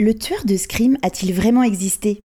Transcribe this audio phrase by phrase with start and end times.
[0.00, 2.20] Le tueur de Scream a-t-il vraiment existé?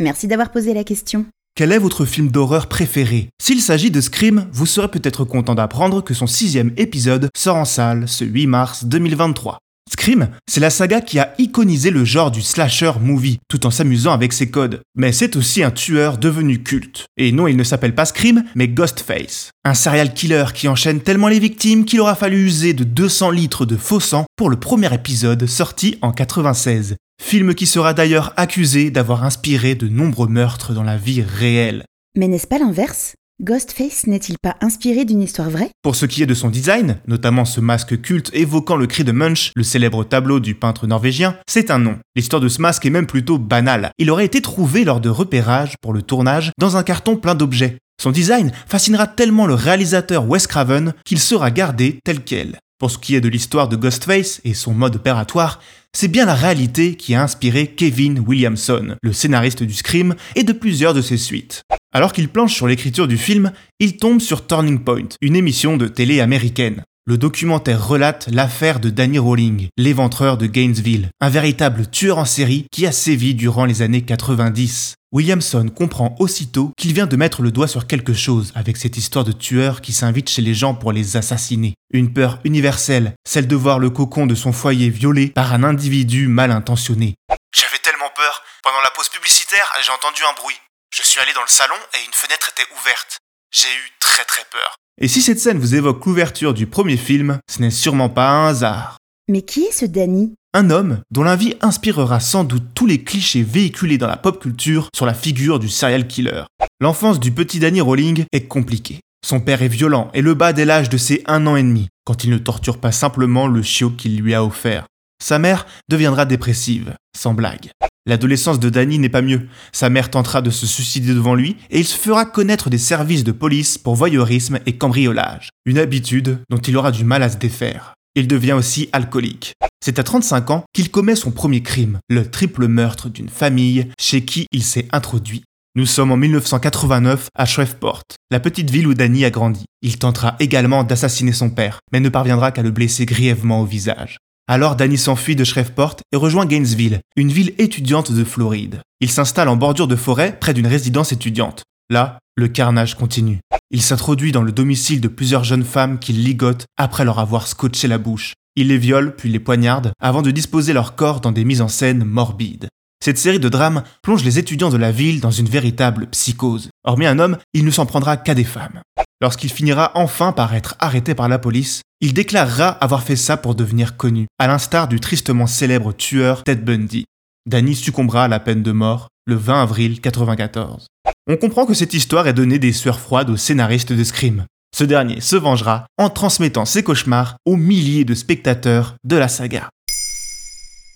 [0.00, 1.24] Merci d'avoir posé la question.
[1.54, 3.28] Quel est votre film d'horreur préféré?
[3.40, 7.64] S'il s'agit de Scream, vous serez peut-être content d'apprendre que son sixième épisode sort en
[7.64, 9.58] salle ce 8 mars 2023.
[9.90, 14.12] Scream, c'est la saga qui a iconisé le genre du slasher movie, tout en s'amusant
[14.12, 14.80] avec ses codes.
[14.94, 17.06] Mais c'est aussi un tueur devenu culte.
[17.16, 19.50] Et non, il ne s'appelle pas Scream, mais Ghostface.
[19.64, 23.66] Un serial killer qui enchaîne tellement les victimes qu'il aura fallu user de 200 litres
[23.66, 26.96] de faux sang pour le premier épisode sorti en 96.
[27.22, 31.84] Film qui sera d'ailleurs accusé d'avoir inspiré de nombreux meurtres dans la vie réelle.
[32.16, 33.14] Mais n'est-ce pas l'inverse?
[33.40, 35.70] Ghostface n'est-il pas inspiré d'une histoire vraie?
[35.82, 39.12] Pour ce qui est de son design, notamment ce masque culte évoquant le cri de
[39.12, 41.98] Munch, le célèbre tableau du peintre norvégien, c'est un nom.
[42.16, 43.92] L'histoire de ce masque est même plutôt banale.
[43.98, 47.78] Il aurait été trouvé lors de repérage pour le tournage dans un carton plein d'objets.
[48.02, 52.58] Son design fascinera tellement le réalisateur Wes Craven qu'il sera gardé tel quel.
[52.80, 55.60] Pour ce qui est de l'histoire de Ghostface et son mode opératoire,
[55.94, 60.52] c'est bien la réalité qui a inspiré Kevin Williamson, le scénariste du Scream et de
[60.52, 61.62] plusieurs de ses suites.
[61.92, 65.88] Alors qu'il planche sur l'écriture du film, il tombe sur Turning Point, une émission de
[65.88, 66.82] télé américaine.
[67.06, 72.66] Le documentaire relate l'affaire de Danny Rowling, l'éventreur de Gainesville, un véritable tueur en série
[72.70, 74.97] qui a sévi durant les années 90.
[75.10, 79.24] Williamson comprend aussitôt qu'il vient de mettre le doigt sur quelque chose avec cette histoire
[79.24, 81.72] de tueur qui s'invite chez les gens pour les assassiner.
[81.94, 86.28] Une peur universelle, celle de voir le cocon de son foyer violé par un individu
[86.28, 87.14] mal intentionné.
[87.56, 88.42] J'avais tellement peur.
[88.62, 90.60] Pendant la pause publicitaire, j'ai entendu un bruit.
[90.90, 93.18] Je suis allé dans le salon et une fenêtre était ouverte.
[93.50, 94.76] J'ai eu très très peur.
[95.00, 98.48] Et si cette scène vous évoque l'ouverture du premier film, ce n'est sûrement pas un
[98.48, 98.98] hasard.
[99.26, 100.34] Mais qui est ce Danny?
[100.58, 104.42] Un homme dont la vie inspirera sans doute tous les clichés véhiculés dans la pop
[104.42, 106.42] culture sur la figure du serial killer.
[106.80, 108.98] L'enfance du petit Danny Rowling est compliquée.
[109.24, 111.86] Son père est violent et le bat dès l'âge de ses un an et demi,
[112.04, 114.86] quand il ne torture pas simplement le chiot qu'il lui a offert.
[115.22, 117.70] Sa mère deviendra dépressive, sans blague.
[118.04, 119.46] L'adolescence de Danny n'est pas mieux.
[119.70, 123.22] Sa mère tentera de se suicider devant lui et il se fera connaître des services
[123.22, 125.50] de police pour voyeurisme et cambriolage.
[125.66, 127.94] Une habitude dont il aura du mal à se défaire.
[128.18, 129.54] Il devient aussi alcoolique.
[129.80, 134.24] C'est à 35 ans qu'il commet son premier crime, le triple meurtre d'une famille chez
[134.24, 135.44] qui il s'est introduit.
[135.76, 138.02] Nous sommes en 1989 à Shreveport,
[138.32, 139.66] la petite ville où Danny a grandi.
[139.82, 144.16] Il tentera également d'assassiner son père, mais ne parviendra qu'à le blesser grièvement au visage.
[144.48, 148.80] Alors Danny s'enfuit de Shreveport et rejoint Gainesville, une ville étudiante de Floride.
[148.98, 151.62] Il s'installe en bordure de forêt près d'une résidence étudiante.
[151.88, 153.38] Là, le carnage continue.
[153.70, 157.86] Il s'introduit dans le domicile de plusieurs jeunes femmes qu'il ligote après leur avoir scotché
[157.86, 158.32] la bouche.
[158.56, 161.68] Il les viole puis les poignarde avant de disposer leur corps dans des mises en
[161.68, 162.68] scène morbides.
[163.04, 166.70] Cette série de drames plonge les étudiants de la ville dans une véritable psychose.
[166.82, 168.80] Hormis un homme, il ne s'en prendra qu'à des femmes.
[169.20, 173.54] Lorsqu'il finira enfin par être arrêté par la police, il déclarera avoir fait ça pour
[173.54, 177.04] devenir connu, à l'instar du tristement célèbre tueur Ted Bundy.
[177.46, 180.86] Danny succombera à la peine de mort le 20 avril 1994.
[181.28, 184.46] On comprend que cette histoire est donnée des sueurs froides au scénariste de Scream.
[184.74, 189.68] Ce dernier se vengera en transmettant ses cauchemars aux milliers de spectateurs de la saga.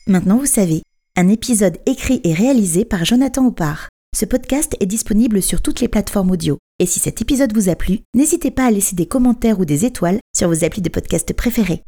[0.06, 0.82] Maintenant vous savez,
[1.14, 3.88] un épisode écrit et réalisé par Jonathan Oppard.
[4.16, 6.58] Ce podcast est disponible sur toutes les plateformes audio.
[6.78, 9.84] Et si cet épisode vous a plu, n'hésitez pas à laisser des commentaires ou des
[9.84, 11.82] étoiles sur vos applis de podcast préférés.